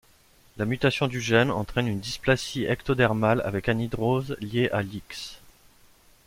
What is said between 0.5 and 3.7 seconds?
La mutation du gène entraîne une dysplasie ectodermale avec